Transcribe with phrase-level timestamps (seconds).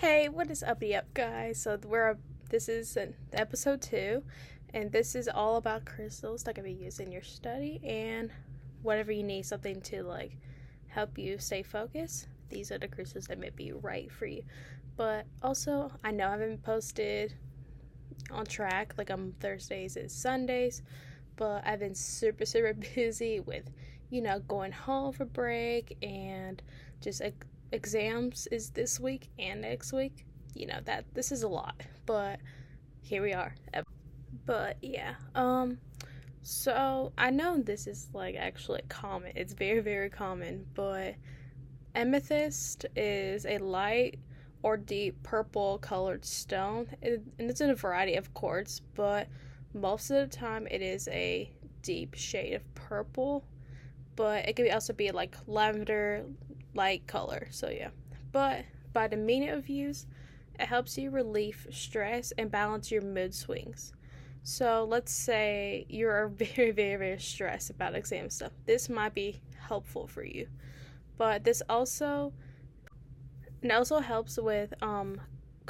[0.00, 1.60] Hey, what is uppity up, guys?
[1.60, 2.16] So we're
[2.48, 4.22] this is an, episode two,
[4.72, 8.30] and this is all about crystals that can be used in your study and
[8.80, 10.38] whatever you need something to like
[10.86, 12.28] help you stay focused.
[12.48, 14.42] These are the crystals that may be right for you.
[14.96, 17.34] But also, I know I haven't posted
[18.30, 20.80] on track like on Thursdays and Sundays,
[21.36, 23.68] but I've been super super busy with
[24.08, 26.62] you know going home for break and
[27.02, 30.24] just like exams is this week and next week.
[30.54, 32.40] You know that this is a lot, but
[33.02, 33.54] here we are.
[34.46, 35.78] But yeah, um
[36.42, 39.32] so I know this is like actually common.
[39.36, 41.14] It's very very common, but
[41.94, 44.18] amethyst is a light
[44.62, 49.28] or deep purple colored stone, and it's in a variety of quartz, but
[49.72, 51.50] most of the time it is a
[51.82, 53.44] deep shade of purple.
[54.20, 56.26] But it can also be like lavender,
[56.74, 57.48] light color.
[57.50, 57.88] So yeah.
[58.32, 60.06] But by the meaning of use,
[60.58, 63.94] it helps you relieve stress and balance your mood swings.
[64.42, 68.52] So let's say you're very, very, very stressed about exam stuff.
[68.66, 70.48] This might be helpful for you.
[71.16, 72.34] But this also
[73.62, 75.18] it also helps with um,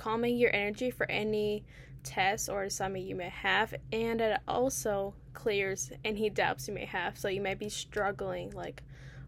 [0.00, 1.62] calming your energy for any
[2.02, 7.18] test or assignment you may have, and it also clears any doubts you may have.
[7.18, 8.82] So you may be struggling, like,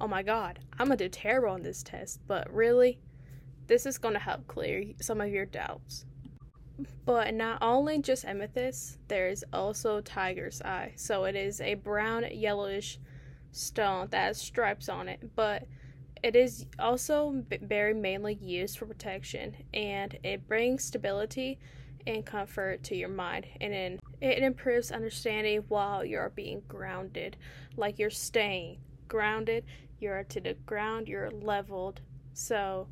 [0.00, 2.98] oh my god, I'm gonna do terrible on this test, but really,
[3.68, 6.04] this is gonna help clear some of your doubts.
[7.04, 10.94] But not only just amethyst, there is also tiger's eye.
[10.96, 12.98] So it is a brown yellowish
[13.52, 15.68] stone that has stripes on it, but
[16.26, 21.58] it is also very mainly used for protection and it brings stability
[22.06, 27.36] and comfort to your mind and then it improves understanding while you're being grounded
[27.76, 29.64] like you're staying grounded
[29.98, 32.00] you're to the ground, you're leveled.
[32.34, 32.88] So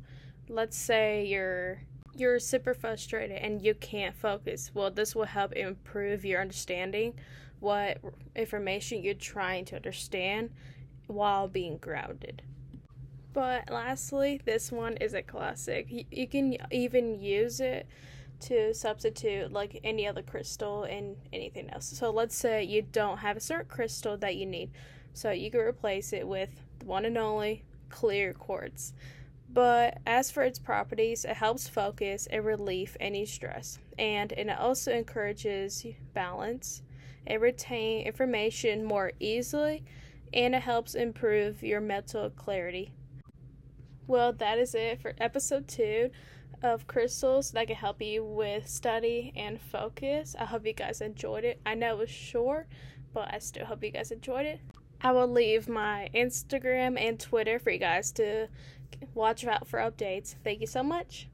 [0.49, 1.81] let's say you're
[2.13, 4.71] you're super frustrated and you can't focus.
[4.73, 7.13] Well, this will help improve your understanding
[7.59, 7.99] what
[8.35, 10.51] information you're trying to understand
[11.07, 12.41] while being grounded.
[13.35, 15.87] But lastly, this one is a classic.
[15.89, 17.85] You, you can even use it
[18.39, 21.85] to substitute like any other crystal and anything else.
[21.85, 24.71] So let's say you don't have a certain crystal that you need.
[25.13, 28.93] So you can replace it with the one and only clear quartz.
[29.51, 34.93] But as for its properties, it helps focus and relieve any stress, and it also
[34.93, 36.81] encourages balance.
[37.25, 39.83] It retains information more easily,
[40.33, 42.91] and it helps improve your mental clarity.
[44.07, 46.11] Well, that is it for episode two
[46.61, 50.35] of crystals that can help you with study and focus.
[50.39, 51.59] I hope you guys enjoyed it.
[51.65, 52.67] I know it was short,
[53.13, 54.59] but I still hope you guys enjoyed it.
[55.01, 58.47] I will leave my Instagram and Twitter for you guys to
[59.13, 60.35] watch out for updates.
[60.43, 61.27] Thank you so much.